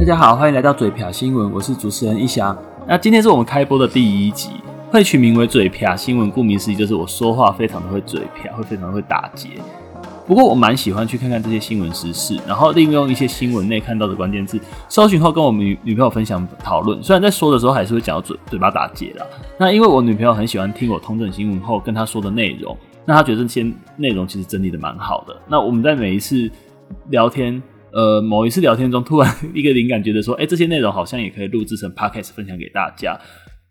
[0.00, 2.56] 大家好，欢迎来到嘴瓢新闻，我是主持人一翔。
[2.88, 4.48] 那今天是我们开播的第一集，
[4.90, 9.50] 会取名为嘴瓢新闻，顾名思义就是我说话非常的会嘴瓢，会非常的会打结。
[10.26, 14.58] 不过我蛮喜欢去看看这些新闻时事，然后利用一些新闻内看到的关键字，
[14.88, 17.02] 搜寻后跟我们女女朋友分享讨论。
[17.02, 19.26] 虽然在说的时候还是会讲到嘴嘴巴打结啦。
[19.58, 25.36] 那因为我女朋友很喜欢听我通整新闻后跟她说的内容，那她觉得这些内容其实整理的蛮好的。
[25.46, 26.50] 那我们在每一次
[27.10, 27.62] 聊天。
[27.92, 33.18] 呃，某一次聊天中，突然一个灵感，觉得说，哎、这些内容好像也可以录制成 podcast 分享给大家。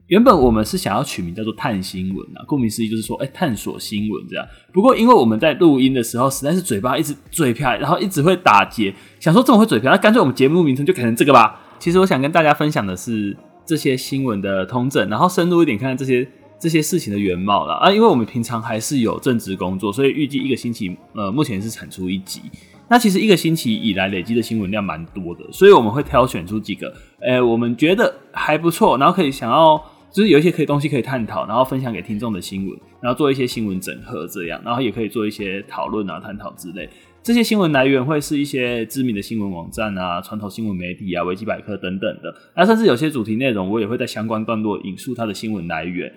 [0.08, 4.44] 原本我们是想要取名叫做“探新闻”啊，顾名思义就是说，哎、探索新闻这样。
[4.74, 11.62] 不过因为我们在录音的时候，实在是嘴巴一直嘴瓢，然后一直会打结，想说这么会嘴瓢，那干脆我们节目名称就改成这个吧。
[11.78, 16.28] 其实我想跟大家分享的是这些新闻的通证，然后深入一点看看这些
[16.60, 17.76] 这些事情的原貌啦。
[17.76, 17.92] 啊。
[17.92, 22.42] 因为我们平常还是有正职工作，所以预计一个星期，呃，目前是产出一集。
[22.90, 29.78] 那其实一个星期以来累积的新闻量蛮多的，所以我们会挑选出几个，诶、我们觉得还不错，然后可以想要
[30.12, 36.90] 就是有一些可以东西可以探讨，然后分享给听众的新闻，然后做一些新闻整合这样，然后也可以做一些讨论啊、探讨之类。
[37.22, 46.12] 这些新闻来源会是一些知名的新闻网站啊、传统新闻媒体啊、维基百科等等的，那甚至有些主题内容我也会在相关段落引述它的新闻来源。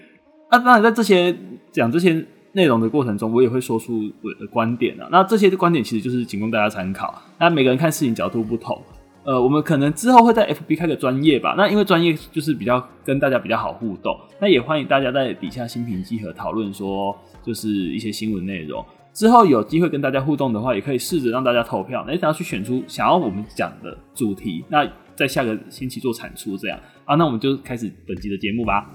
[0.51, 1.37] 那当然在这些
[1.71, 2.27] 讲这些。
[2.53, 5.09] 内容的过程中，我也会说出我的观点啊。
[5.11, 7.23] 那这些的观点其实就是仅供大家参考。
[7.39, 8.81] 那每个人看事情角度不同，
[9.25, 11.55] 呃，我们可能之后会在 FB 开个专业吧。
[11.57, 18.85] 那因为专业就是比较跟大家比较好互动，那也欢迎大家在底下心平气和讨论说，就是一些新闻内容。
[19.15, 26.79] 之后有机会跟大家互动的话，也可以试着让大家投票，那想要去选出想要我们讲的主题，那在下个星期做产出这样。
[27.05, 28.91] 啊，那我们就开始本集的节目吧。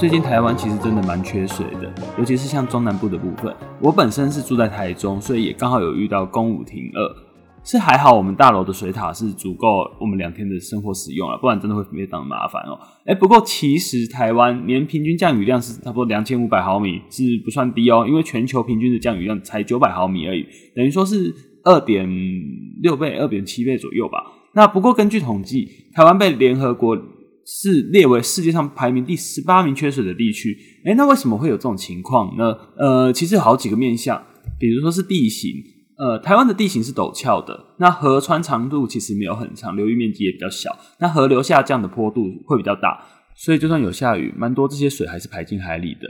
[0.00, 3.54] 最近台湾其实真的蛮缺水的，尤其是像中南部的部分。
[3.82, 7.62] 我本身是住在台中，所以也刚好有遇到公五停二。
[7.62, 9.68] 是还好我们大楼的水塔是足够
[10.00, 12.80] 我们两天的生活使用了，不然真的会非常麻烦哦。
[13.04, 18.06] 哎，不过其实台湾年平均降雨量是差不多两千五百毫米，是不算低哦。
[18.08, 21.30] 因为全球平均的降雨量才九百毫米而已，等于说是
[21.62, 22.08] 二点
[22.80, 24.24] 六倍、二点七倍左右吧。
[24.54, 26.96] 那不过根据统计，台湾被联合国
[27.46, 30.56] 是列为世界上排名第十八名缺水的地区。
[30.84, 32.56] 诶，那为什么会有这种情况呢？
[32.76, 34.22] 呃，其实有好几个面向，
[34.58, 35.52] 比如说是地形。
[35.96, 43.04] 呃，台湾的地形是陡峭的，那河川长度其实没有很长，流域面积也比较小，那河流下降的坡度会比较大，
[43.36, 46.08] 所以就算有下雨，蛮多这些水还是排进海里的。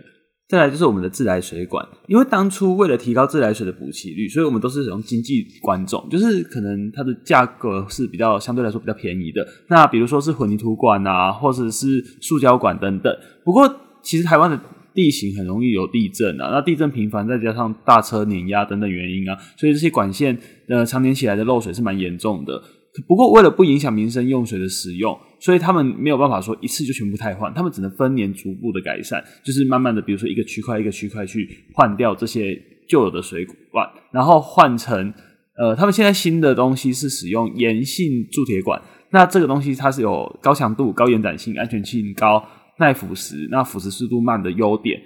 [0.50, 9.47] 再来就是我们的自来水管，因为当初为了提高自来水的补给率，所以我们都是使用经济管种，就是可能它的价格是比较相对来说比较便宜的。
[9.69, 13.16] 那比如说是混凝土管啊，或者是塑胶管等等。
[13.44, 13.72] 不过
[14.03, 14.60] 其实台湾的
[14.93, 20.37] 地形很容易有地震啊，那地震频繁，再加上大车碾压等等原因啊，所以这些管线
[20.69, 22.60] 呃常年起来的漏水是蛮严重的。
[23.06, 32.56] 不过，为了不影响民生用水的使用，所以他们没有办法说一次就全部汰换，他们只能分年逐步的改善，就是慢慢的，比如说一个区块一个区块去换掉这些
[32.87, 35.12] 旧有的水管，然后换成
[35.56, 38.81] 呃，他们现在新的东西是使用盐性铸铁管，
[39.11, 42.43] 那这个东西它是有高强度、高延展性、安全性高、
[42.78, 45.01] 耐腐蚀、那腐蚀速度慢的优点。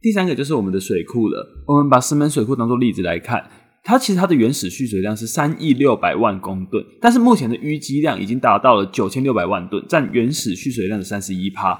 [0.00, 3.44] 第三个就是我们的水库了，我们把石门水库当做例子来看。
[3.82, 11.78] 它其实它的原始蓄水量是三亿六百万公吨，但是目前的淤积量已经达到了九千六百万吨，占原始蓄水量的三十一趴。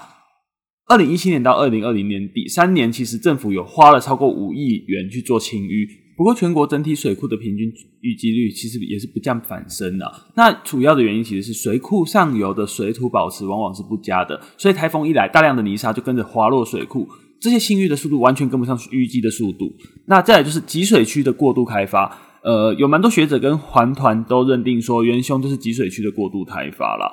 [0.88, 7.70] 二零一七年到二零二零年底三年，其实政府有花了超过五亿元去做清淤，不过全国整体水库的平均
[8.02, 10.10] 淤积率其实也是不降反升啊。
[10.34, 17.06] 那主要的原因其实是水库上游的水土保持往往是不佳的，所以台风一来，大量的泥沙就跟着滑落水库。
[17.40, 19.72] 这些清淤的速度完全跟不上淤积的速度。
[20.06, 27.10] 那再来就是集水区的过度开发，呃，有蛮多学者跟环团都认定说，元凶就是集水区的过度开发啦。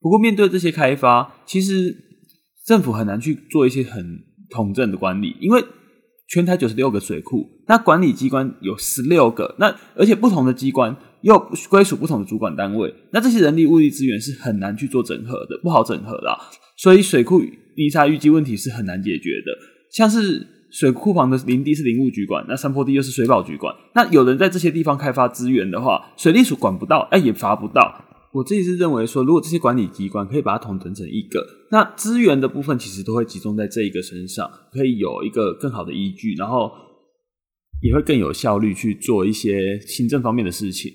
[0.00, 1.96] 不过面对这些开发，其实
[2.66, 4.04] 政府很难去做一些很
[4.50, 5.64] 统正的管理，因为
[6.28, 11.38] 全台九十六个水库，那管理机关有十六个，那而且不同的机关又
[11.70, 16.38] 归属不同的主管单位，那这些人力物力资源是很难去做整合的，不好整合啦。
[16.76, 17.40] 所以水库
[17.76, 19.52] 泥沙淤积问题是很难解决的，
[19.90, 28.04] 像是水库旁的林地是林务局管，那山坡地又是水保局管，那有人在这些地方开发资源的话，水利署管不到，哎，也罚不到。
[28.32, 31.40] 我自己是认为说，如果这些管理机关可以把它统整成一个，
[31.70, 36.72] 那资源的部分其实都会集中在这一个身上，可以有一个更好的依据，然后
[37.80, 40.90] 也会更有效率去做一些行政方面的事情。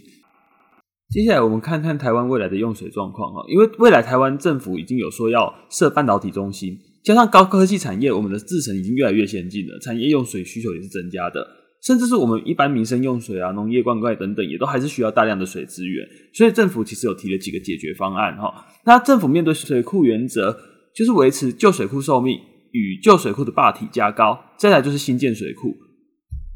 [1.12, 11.44] 接下来我们看看台湾未来的用水状况哈，因为未来台湾政府已经有说要设半导体中心，加上高科技产业，我们的制程已经越来越先进了，产业用水需求也是增加的，
[11.82, 16.08] 甚至是我们一般民生用水啊、农业灌溉等等，也都还是需要大量的水资源。
[16.32, 18.54] 所以政府其实有提了几个解决方案哈。
[18.86, 20.56] 那政府面对水库原则，
[20.94, 22.38] 就是维持旧水库寿命
[22.72, 25.76] 与旧水库的坝体加高，再来就是新建水库。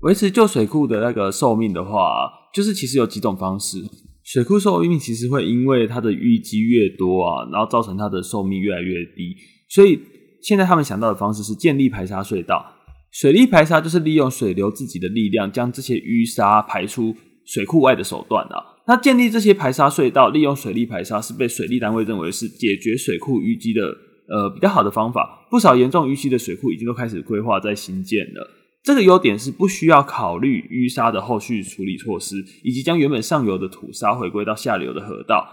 [0.02, 3.80] 维持旧水库的那个寿命的话，就是其实有几种方式。
[4.24, 9.36] 水库寿命其实会因为它的淤积越多啊，然后造成它的寿命越来越低。
[9.70, 10.00] 所以
[10.42, 12.66] 现在他们想到的方式是建立排沙隧道。
[13.12, 17.16] 水力排沙就是利用水流自己的力量，将这些淤沙排出
[17.46, 18.58] 水库外的手段啊。
[18.88, 25.46] 那建立这些排沙隧道，利用水力排沙是被水利单位认为是解决水库淤积的呃比较好的方法。
[25.52, 28.63] 不少严重淤积的水库已经都开始规划在新建了。
[28.84, 35.48] 这个优点是不需要考虑淤沙的后续处理措施，以及将原本上游的土沙回归到下游的河道。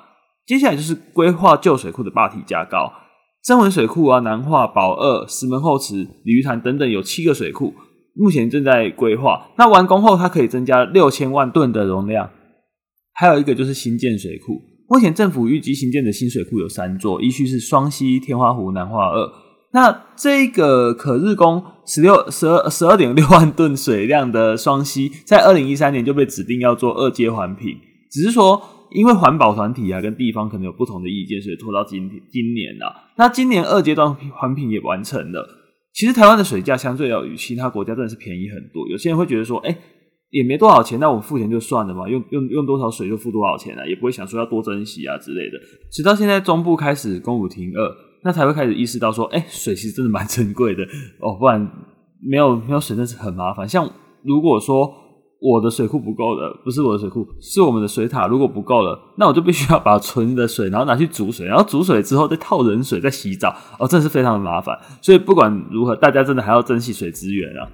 [0.44, 2.92] 接下来就是规划旧水库的坝体加高。
[3.42, 7.72] 三文水库啊、南化、宝二、石门后池、鲤鱼潭等等有七个水库，
[8.14, 9.50] 目前正在规划。
[9.56, 12.28] 那完工后，它可以增加六千万吨的容量。
[13.14, 19.30] 还有一个就是新建水库，目前政府预计新建的新水库有三座，一序是双溪、天花湖、南化二。
[19.72, 27.76] 那这个可日供十六十二十二点六万吨水量的双溪，在二零一三年就被指定要做二阶环评，
[28.10, 33.14] 只是说因为环保团体啊跟地方可能有不同的意见，所以拖到今今年啊。
[33.16, 35.48] 那今年二阶段环评也完成了。
[35.92, 38.88] 其实台湾的水价相对要与其他国家真的是便宜很多。
[38.88, 39.76] 有些人会觉得说，哎，
[40.30, 45.58] 也没多少钱，那我付钱就算了嘛，用用用多少水就付多少钱啊，也不会想说要多珍惜啊之类的。
[45.92, 48.09] 直到现在中部开始公五停二。
[48.22, 50.82] 那才会开始意识到说，哎、水其实真的蛮珍贵的
[51.20, 51.60] 哦，不然
[52.22, 53.68] 没有没有水那是很麻烦。
[53.68, 53.90] 像
[54.22, 54.92] 如果说
[55.40, 64.78] 我的水库不够了，不是我的水库，是我们的水塔如果不够了，那我就必须要把存的水，然后拿去煮水，然后煮水之后再套冷水再洗澡，哦，真的是非常的麻烦。
[65.00, 67.66] 所以不管如何，大家真的还要珍惜水资源啊。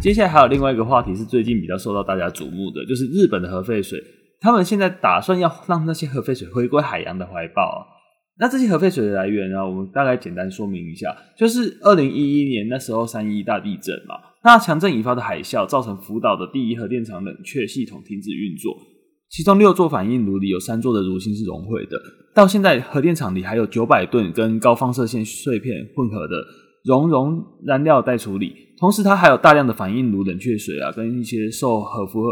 [0.00, 4.02] 接下来还有另外一个话题是最近比较受到大家瞩目的，就是日本的核废水，
[4.40, 7.86] 他们现在打算要让那些核废水回归海洋的怀抱。
[8.38, 18.74] 那这些核废水的来源呢，我们大概简单说明一下，就是二零一一年那时候三一大地震嘛，那强震引发的海啸造成福岛的第一核电厂冷却系统停止运作，
[19.28, 22.00] 其中六座反应炉里有三座的炉芯是熔毁的，
[22.34, 26.42] 到现在核电厂里还有九百吨跟高放射线碎片混合的
[26.84, 28.54] 熔融燃料待处理。
[28.78, 32.22] 同时，它还有大量的反应炉冷却水啊，跟一些受核辐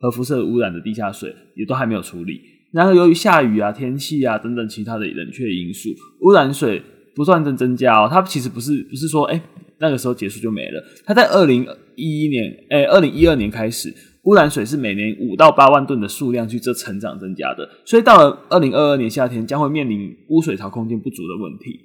[0.00, 2.40] 核辐射污染的地下水也都还没有处理。
[2.72, 5.88] 然后，由于下雨啊、天气啊等等其他的冷却因素，
[6.20, 6.80] 污染水
[7.14, 8.08] 不断的增加哦。
[8.08, 9.40] 它其实不是不是说哎、
[9.78, 10.80] 那个时候结束就没了。
[11.04, 11.66] 它在二零
[11.96, 13.92] 一一年哎二零一二年开始，
[14.24, 17.68] 污染水是每年五到八万吨的数量去这成长增加的。
[17.84, 21.80] 所以到了二零二二年夏天，将会面临污水槽空间不足的问题。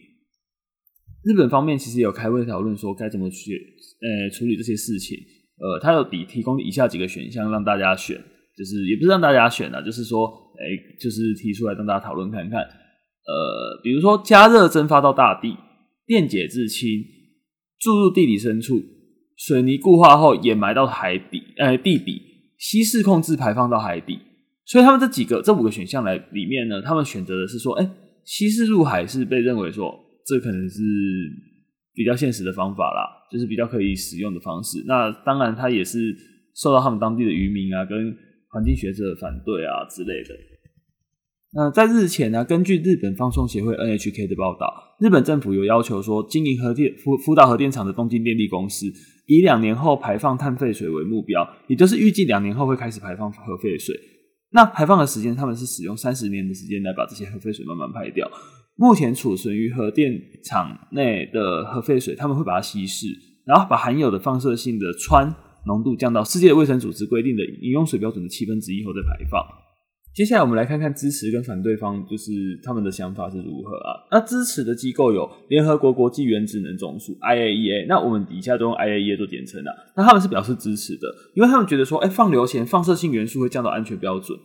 [1.23, 3.77] 日本方面其实有开会讨论说该怎么去。
[4.01, 5.15] 呃，处理这些事情，
[5.59, 8.17] 呃，他有提提供以下几个选项让大家选，
[8.57, 10.25] 就是也不是让大家选啊，就是说，
[10.57, 15.55] 哎、就是提出来让大家讨论看看，呃，比如说加热蒸发到大地，
[16.07, 16.89] 电解质氢
[17.79, 18.81] 注入地底深处，
[19.37, 22.19] 水泥固化后掩埋到海底，呃，地底，
[22.57, 24.17] 稀释控制排放到海底，
[24.65, 27.87] 所以他们这几个这五个选项来里面呢，他们选择的是说，哎、
[28.25, 29.93] 稀释入海是被认为说
[30.25, 30.81] 这可能是
[31.93, 33.19] 比较现实的方法啦。
[33.31, 34.83] 就是比较可以使用的方式。
[34.85, 36.13] 那当然，它也是
[36.53, 38.13] 受到他们当地的渔民啊，跟
[38.49, 40.35] 环境学者的反对啊之类的。
[41.53, 48.91] 那在日前呢、根据日本放送协会 NHK 的报道，日本政府有要求说，经营核电福福岛核电厂的东京电力公司，
[49.27, 53.95] 以两年后排放碳废水为目标，也就是预计两年后会开始排放核废水。
[54.51, 58.29] 那排放的时间，他们是使用三十年的时间来把这些核废水慢慢排掉。
[58.75, 60.11] 目前储存于核电
[60.43, 63.07] 厂内的核废水，他们会把它稀释，
[63.45, 65.33] 然后把含有的放射性的氚
[65.67, 69.39] 浓度降到世界卫生组织规定的饮用水标准的七分之一后再排放。
[70.13, 73.95] 接下来我们来看看支持跟反对方，就是他们的想法是如何啊？
[74.11, 79.71] 那支持的机构有联合国国际原子能总署 （IAEA），那我们底下都用 IAEA 做简称啊。
[79.95, 84.37] 那他们是表示支持的，因为他们觉得说，哎、放流前放射性元素会降到安全标准。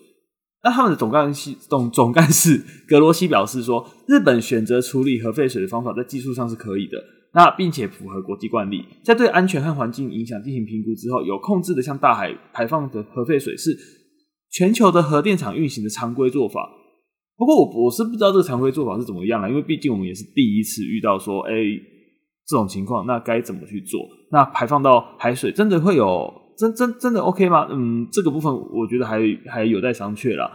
[0.66, 6.98] 那他们的总干事总总干事格罗西表示说，日本选择处理核废水的方法在技术上是可以的，
[7.34, 13.78] 那并且符合国际惯例，在对安全和环境影响进行评估之后，有控制的向大海排放的核废水是
[14.50, 16.68] 全球的核电厂运行的常规做法。
[17.36, 21.52] 不过我我是不知道这个常规做法是怎么样了，因为毕竟我们也是第一次遇到说，哎，
[22.44, 24.00] 这种情况，那该怎么去做？
[24.32, 26.45] 那排放到海水真的会有？
[26.58, 27.68] 真真真的 OK 吗？
[27.70, 30.50] 嗯，这个部分我觉得还还有待商榷啦。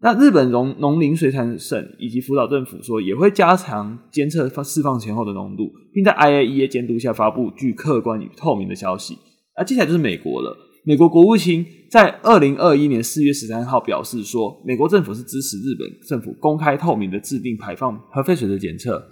[0.00, 9.18] 那日本农农林水产省以及福岛政府说，也会加强监测释放前后的浓度，并在 IAEA 监督下发布具客观与透明的消息。
[9.56, 10.56] 那接下来就是美国了。
[10.84, 19.02] 美国国务卿在二零二一年四月十三号表示说，美国政府是支持日本政府公开透明的制定排放核废水的检测。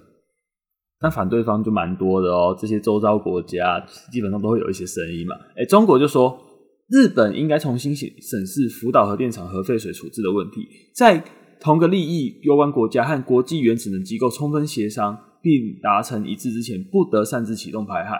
[1.00, 3.78] 那反对方就蛮多的哦，这些周遭国家
[4.12, 5.34] 基本上都会有一些声音嘛。
[5.56, 6.42] 诶，中国就说。
[6.88, 11.20] 日本应该重新审审视福岛核电厂核废水处置的问题，在
[11.60, 18.16] 同个利益攸关国家和国际原子能机构充分协商并达成一致之前，不得擅自启动排海。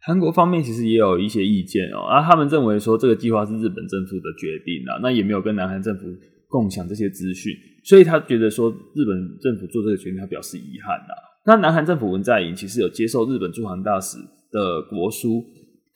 [0.00, 6.06] 韩国方面其实也有一些意见哦，啊，他们认为说这个计划是日本政府的决定啊，那也没有跟南韩政府
[6.48, 7.52] 共享这些资讯，
[7.84, 11.29] 所以他觉得说日本政府做这个决定，他表示遗憾啊。
[11.50, 14.16] 那南韩政府文在寅其实有接受日本驻韩大使
[14.52, 15.44] 的国书。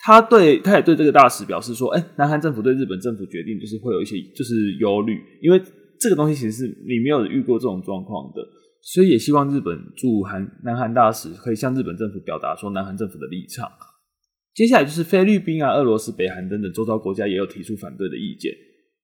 [0.00, 5.62] 他对，他也对这个大使表示说：“哎、南韩政府对日本政府决定就是会有一些就是忧虑，因为
[6.00, 8.42] 这个东西其实是你没有遇过这种状况的，
[8.82, 13.70] 所以也希望日本驻韩南韩大使可以向日本政府表达说南韩政府的立场。
[14.54, 18.52] 接下来就是菲律宾啊、俄罗斯、北韩等等周遭国家也有提出反对的意见。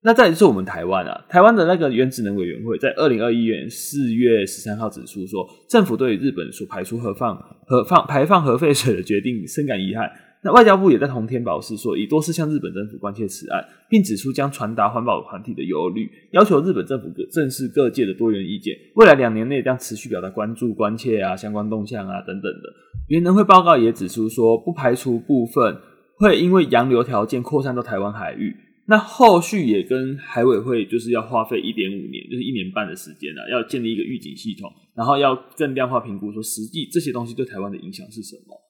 [0.02, 10.10] 那再就是我们台湾啊，台湾的那个原子能委员会在二零二一年四月十三号指出说，政府对日本所排出核放核放排放核废水的决定深感遗憾。”
[10.42, 22.72] 那外交部也在同天表示说，已多次向日本政府关切此案，并指出将传达环保团体的忧虑，要求日本政府正视各界的多元意见，未来两年内将持续表达关注、关切啊、相关动向啊等等的。
[23.08, 25.76] 原能会报告也指出说，不排除部分
[26.16, 28.56] 会因为洋流条件扩散到台湾海域。
[28.90, 38.60] 那后续也跟海委会就是要花费一点五年，就是一年半的时间啊，要建立一个预警系统，然后要更量化评估说实际这些东西对台湾的影响是什么。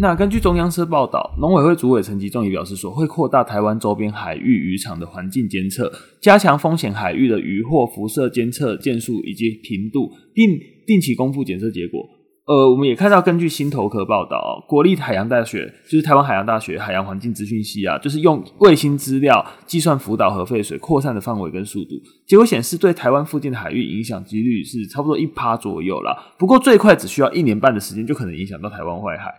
[0.00, 12.04] 那根据中央社报道，农委会主委陈吉仲也表示说，会扩大台湾周边海域渔场的环境监测，加强风险海域的渔获辐射监测件数以及频度，并定期公布检测结果。
[12.50, 21.90] 呃，我们也看到，根据新头壳报道，国立海洋大学就是台湾海洋大学海洋环境资讯系啊，就是用卫星资料计算福岛核废水扩散的范围跟速度，
[22.26, 26.34] 结果显示对台湾附近的海域影响几率是差不多一趴左右啦。
[26.40, 29.32] 不过最快只需要一年半的时间，就可能影响到台湾外海。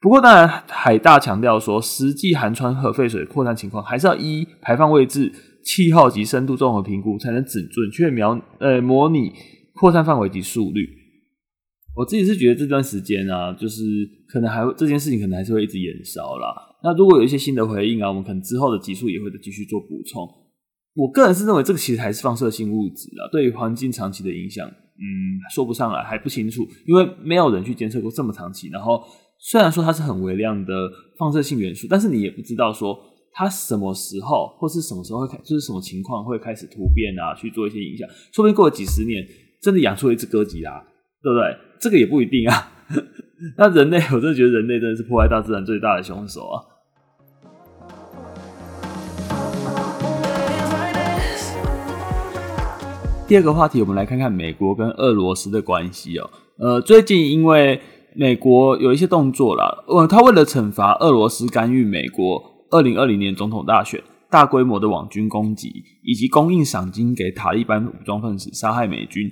[0.00, 5.32] 不过，当然，海大强调说，实际含川核废水扩散情况还是要依排放位置、
[5.64, 9.32] 气候及深度综合评估，才能准准确描呃模拟
[9.74, 11.01] 扩散范围及速率。
[11.94, 13.82] 我自己是觉得这段时间啊，就是
[14.28, 16.54] 可能还会这件事情可能还是会一直延烧啦。
[16.82, 20.28] 那如果有一些新的回应啊，我们可能之后的集数也会继续做补充。
[20.94, 29.02] 我个人是认为这个其实还是放射性物质啊，对于环境长期的影响，嗯，说不上来，还不清楚，因为没有人去监测过这么长期，然后。
[29.44, 30.72] 虽然说它是很微量的
[31.18, 32.96] 放射性元素，但是你也不知道说
[33.32, 38.08] 它什么时候或是什么时候会开，就是什么情况会开始突变啊，去做一些影响。
[38.32, 39.26] 说不定过了几十年，
[39.60, 40.80] 真的养出了一只哥吉拉，
[41.22, 41.56] 对不对？
[41.78, 42.72] 这个也不一定啊。
[43.56, 46.62] 那人类，我真的觉得人类真的是破坏大自然最大的凶手啊。
[53.26, 56.30] 第二个话题，我们来看看美国跟俄罗斯的关系哦。
[56.58, 57.80] 呃，最近因为
[58.14, 69.30] 美国有一些动作啦，呃，他为了惩罚俄罗斯干预美国二零二零年总统大选、大规模的网军攻击，以及供应赏金给塔利班武装分子杀害美军，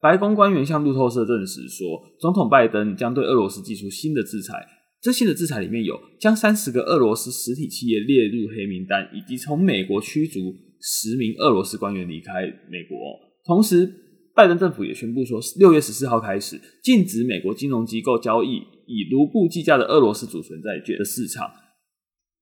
[0.00, 1.86] 白宫官员向路透社证实说，
[2.20, 4.54] 总统拜登将对俄罗斯寄出新的制裁。
[5.00, 12.96] 这新的制裁里面有将三十个俄罗斯实体企业列入黑名单，以及从美国驱逐十名俄罗斯官员离开美国，
[13.44, 14.04] 同时。
[14.34, 21.50] 拜登政府也宣布说，六月十四号开始禁止美国金融机构交易以卢布计价的俄罗斯主权债券的市场。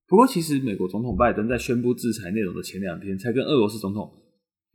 [0.06, 4.12] 不过，其实美国总统拜登在宣布制裁内容的前两天，才跟俄罗斯总统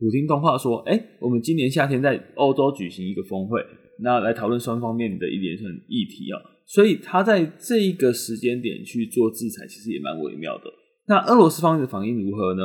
[0.02, 3.62] 普京通话说：“哎，我们今年夏天在欧洲举行一个峰会，
[4.00, 10.64] 那来讨论双方面的一连串议题啊。”所以他在这一个时间点去做制裁，其实也蛮微妙的。
[11.08, 12.64] 那俄罗斯方面的反应如何呢？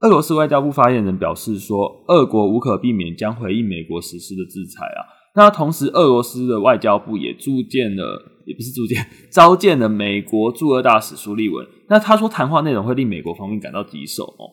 [0.00, 5.04] 俄罗斯外交部发言人表示说，俄国无可避免将回应美国实施的制裁啊。
[5.34, 11.66] 那同时，俄罗斯的外交部也驻见了，也不是驻见， 召见了美国驻俄大使苏利文。
[11.88, 14.48] 那他说，谈话内容会令美国方面感到棘手哦。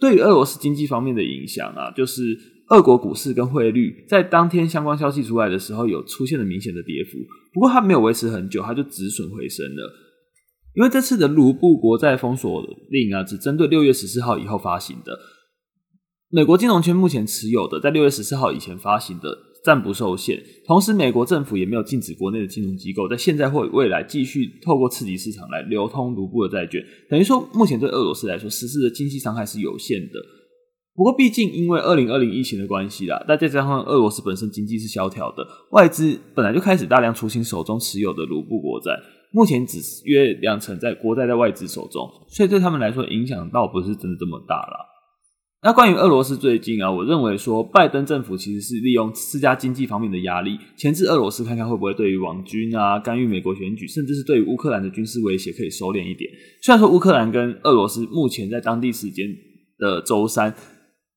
[0.00, 2.22] 对于俄罗斯经济方面的影响啊，就是
[2.70, 7.18] 俄国股市跟汇率在当天相关消息出来的时候，有出现了明显的跌幅。
[7.52, 9.92] 不过，它没有维持很久，它就止损回升了。
[10.74, 15.18] 因为这次的卢布国债封锁令啊，只针对六月十四号以后发行的。
[16.30, 20.40] 美国金融圈目前持有的，在六月十四号以前发行的暂不受限。
[20.66, 26.82] 同时，美国政府也没有禁止国内的金融机构在现在或未来继续透过刺激市场来流通卢布的债券。
[27.08, 30.20] 等于说，目前对俄罗斯来说实施的经济伤害是有限的。
[30.94, 38.90] 不过毕竟因为二零二零疫情的关系啦，再加上俄罗斯本身经济是萧条的，外资本来就开始大量出清手中持有的卢布国债，
[39.32, 44.89] 目前只约两成在国债在外资手中，所以对他们来说影响倒不是真的这么大啦。
[45.62, 56.30] 那关于俄罗斯最近啊，我认为说拜登政府其实是利用施加经济方面的压力，钳制俄罗斯，看看会不会对于网军啊、干预美国选举，甚至是对于乌克兰的军事威胁可以收敛一点。
[56.62, 59.26] 虽然说乌克兰跟俄罗斯目前在当地时间
[59.76, 60.54] 的周三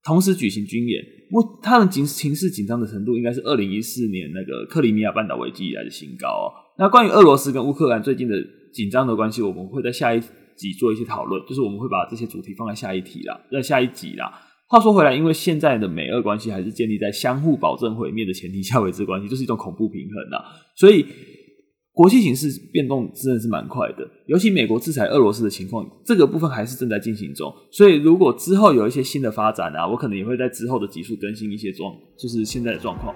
[0.03, 6.51] 同时举行军演，目他们情情势紧张的程度应该是二零一四年那个克里米亚半岛危机以来的新高哦。
[6.77, 8.35] 那关于俄罗斯跟乌克兰最近的
[8.73, 10.21] 紧张的关系，我们会在下一。
[10.57, 14.31] 己做一些讨论，就是我们会把这些主题放在下一题啦，在下一集啦。
[14.67, 20.43] 话说回来，因为现在的美俄关系还是建立在相互保证毁灭的前提下维持关系，就是一种恐怖平衡啦。
[20.75, 21.05] 所以
[21.91, 27.53] 国际形势变动真的是蛮快的，尤其美国制裁俄罗斯的情况，这个部分还是正在进行中。
[27.71, 33.13] 所以如果之后有一些新的发展啊，我可能也会在之后的集数更新一些状，就是现在的状况。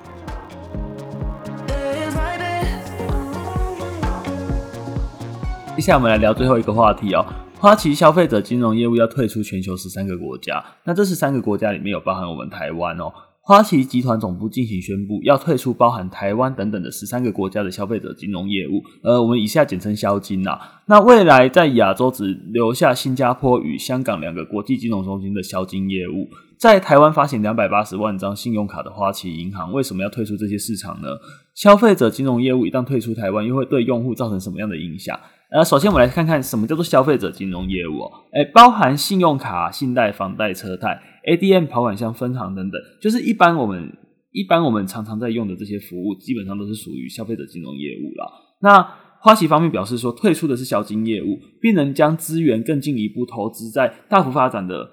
[5.78, 7.24] 接下来我们来聊最后一个话题哦。
[7.60, 13.14] 花旗消费者金融业务要退出全球十三个国家，那这十三个国家里面有包含我们台湾哦。
[13.42, 20.60] 花旗集团总部进行宣布，要退出包含台湾等等的十三个国家的消费者金融业务，呃，我们以下简称消金呐。
[20.88, 26.28] 那未来在亚洲只留下新加坡与香港两个国际金融中心的消金业务。
[26.58, 31.10] 在台湾发行两百八十万张信用卡的花旗银行，为什么要退出这些市场呢？
[31.54, 35.16] 消费者金融业务一旦退出台湾，又会对用户造成什么样的影响？
[35.50, 43.90] 呃，首先我们来看看什么叫做消费者金融业务哦，诶，包含信用卡、信贷、房贷、车贷、ADM、跑款箱、分行等等，就是一般我们
[44.34, 48.30] 一般我们常常在用的这些服务，基本上都是属于消费者金融业务啦。
[48.62, 48.86] 那
[49.22, 54.90] 花旗方面表示说，退出的是消金业务，并能将资源更进一步投资在大幅发展的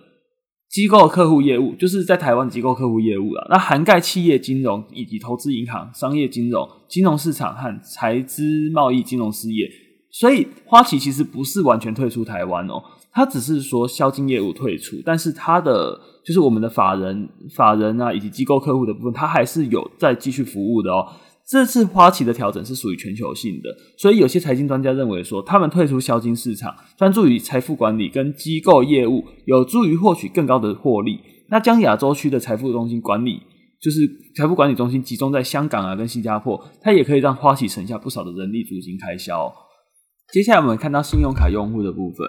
[0.70, 3.44] 机构客户业务，就是在台湾机构客户业务啦。
[3.50, 9.68] 那涵盖企业金融以及投资银行、商业金融、金融市场和财资贸易金融事业。
[10.14, 12.80] 所以花旗其实不是完全退出台湾哦，
[13.12, 21.04] 它只是说销金业务退出，但是它的就是我们的法人、法人啊以及机构客户的部分，它还是有在继续服务的哦。
[21.44, 31.18] 这次花旗的调整是属于全球性的，所以有些财经专家认为说，他们退出销金市场，专注于财富管理跟机构业务，有助于获取更高的获利。
[31.48, 33.42] 那将亚洲区的财富中心管理，
[33.80, 39.52] 就是财富管理中心集中在香港啊跟新加坡，它也可以让花旗省下不少的人力租金开销。
[40.34, 42.26] 接下来我们看到信用卡用户的部分，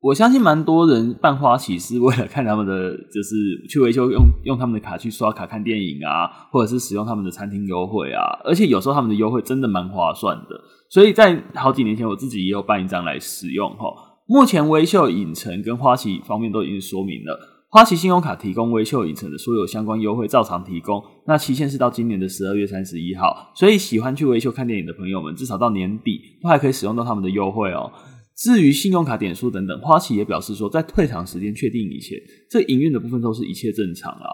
[0.00, 10.60] 我相信蛮多人办花旗是为了看他们的，就是去维修用用他们的卡去刷卡看电影啊，或者是使用他们的餐厅优惠啊，而且有时候他们的优惠真的蛮划算的，
[10.90, 13.86] 所以在好几年前我自己也有办一张来使用哈。
[14.28, 17.36] 目前微秀影城跟花旗方面都已经说明了。
[17.72, 21.00] 花旗信用卡提供微秀影城的所有相关优惠，照常提供。
[21.28, 27.92] 那期限是到今年的十二月三十一号，所以喜欢去微秀看电影的朋友们，至少到年底都还可以使用到他们的优惠哦。
[28.36, 32.18] 至于信用卡点数等等，花旗也表示说，在退场时间确定以前，
[32.50, 34.26] 这营运的部分都是一切正常啊。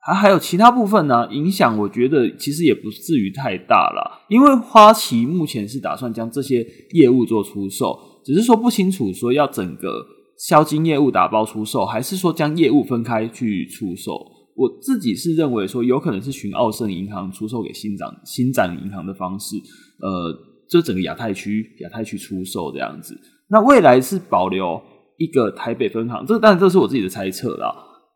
[0.00, 10.21] 还还有其他部分呢，影响我觉得其实也不至于太大啦，因为花旗目前是打算将这些业务做出售，只是说不清楚说要整个。
[10.42, 14.12] 销金业务打包出售，还是说将业务分开去出售？
[14.56, 19.54] 我自己是认为说，有可能是寻澳盛银行出售给新展新展银行的方式，
[20.00, 20.36] 呃，
[20.68, 23.16] 就整个亚太区亚太区出售这样子。
[23.50, 24.82] 那未来是保留
[25.16, 27.72] 一个台北分行，这当然这是我自己的猜测啦。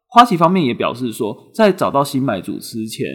[0.08, 3.06] 花旗方面也表示说，在找到新买主之前，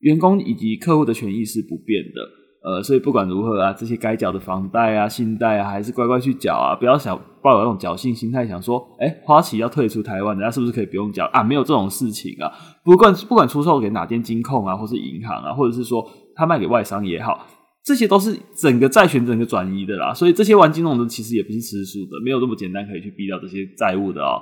[0.00, 2.41] 员工以及客户的权益是不变的。
[2.64, 11.42] 呃，所以不管如何啊，这些该缴的房贷啊、信贷啊，还是乖乖去缴啊，不要想抱有那种侥幸心态，想说，诶、欸、花旗要退出台湾，人家是不是可以不用缴啊？
[11.42, 12.48] 没有这种事情啊。
[12.84, 17.46] 不管不管出售给哪间金控啊，或是银行啊，或者是说他卖给外商也好，
[17.84, 20.14] 这些都是整个债权整个转移的啦。
[20.14, 24.40] 所以这些玩金融的其实也不是吃素的，没有那么简单可以去避掉这些债务的哦。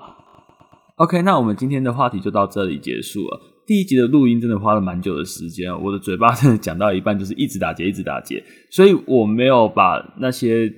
[1.01, 3.41] OK，那我们今天的话题就到这里结束了。
[3.67, 10.71] 第一集的录音真的花了蛮久的时间，我的嘴巴真的讲到一半就是一直打结，一直打结，所以我没有把那些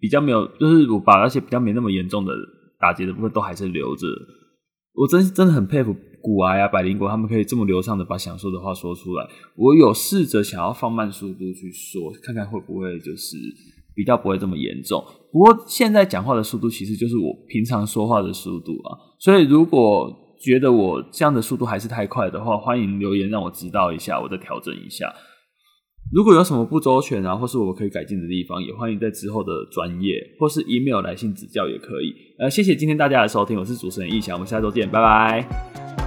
[0.00, 2.32] 比较没有，就是我把那些比较没那么严重的
[2.80, 4.06] 打结的部分都还是留着。
[4.94, 9.28] 我真真的很佩服古癌啊、百灵果他们可以这么流畅的把想说的话说出来。
[9.56, 13.36] 我有试着想要放慢速度去说，看看会不会就是
[13.96, 15.02] 比较不会这么严重。
[15.32, 20.22] 不过现在讲话的速度其实就是我平常说话的速度啊，所以如果。
[20.38, 25.10] 觉得我这样的速度还是太快的话，欢迎留言让我知道一下，我再调整一下。
[26.12, 32.12] 如果有什么不周全啊，或是我可以改进的地方，也欢迎在之后的专业或是 email 来信指教也可以。
[32.38, 36.05] 呃，谢谢今天大家的收听，我是主持人易翔，我们下周见，拜拜。